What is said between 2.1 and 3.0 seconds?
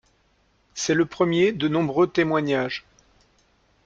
témoignages.